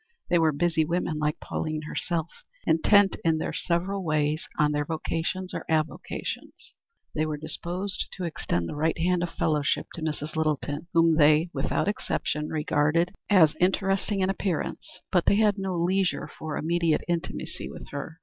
They 0.31 0.39
were 0.39 0.51
busy 0.51 0.83
women 0.83 1.19
like 1.19 1.39
Pauline 1.39 1.83
herself, 1.83 2.41
intent 2.65 3.17
in 3.23 3.37
their 3.37 3.53
several 3.53 4.03
ways 4.03 4.47
on 4.57 4.71
their 4.71 4.83
vocations 4.83 5.53
or 5.53 5.63
avocations. 5.69 6.73
They 7.13 7.27
were 7.27 7.37
disposed 7.37 8.07
to 8.13 8.23
extend 8.23 8.67
the 8.67 8.73
right 8.75 8.97
hand 8.97 9.21
of 9.21 9.29
fellowship 9.29 9.85
to 9.93 10.01
Mrs. 10.01 10.35
Littleton, 10.35 10.87
whom 10.93 11.17
they 11.17 11.51
without 11.53 11.87
exception 11.87 12.49
regarded 12.49 13.13
as 13.29 13.53
interesting 13.59 14.21
in 14.21 14.31
appearance, 14.31 15.01
but 15.11 15.27
they 15.27 15.35
had 15.35 15.59
no 15.59 15.75
leisure 15.75 16.27
for 16.27 16.57
immediate 16.57 17.03
intimacy 17.07 17.69
with 17.69 17.89
her. 17.91 18.17